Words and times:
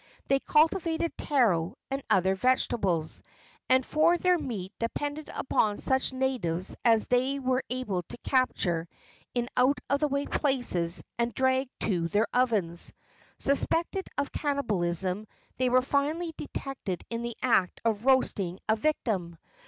They 0.29 0.39
cultivated 0.39 1.15
taro 1.15 1.75
and 1.91 2.01
other 2.09 2.33
vegetables, 2.33 3.21
and 3.69 3.85
for 3.85 4.17
their 4.17 4.39
meat 4.39 4.73
depended 4.79 5.29
upon 5.31 5.77
such 5.77 6.11
natives 6.11 6.75
as 6.83 7.05
they 7.05 7.37
were 7.37 7.63
able 7.69 8.01
to 8.09 8.17
capture 8.23 8.87
in 9.35 9.47
out 9.55 9.77
of 9.91 9.99
the 9.99 10.07
way 10.07 10.25
places 10.25 11.03
and 11.19 11.31
drag 11.35 11.69
to 11.81 12.07
their 12.07 12.25
ovens. 12.33 12.93
Suspected 13.37 14.07
of 14.17 14.31
cannibalism, 14.31 15.27
they 15.57 15.69
were 15.69 15.83
finally 15.83 16.33
detected 16.35 17.03
in 17.11 17.21
the 17.21 17.37
act 17.43 17.79
of 17.85 18.03
roasting 18.03 18.59
a 18.67 18.75
victim. 18.75 19.37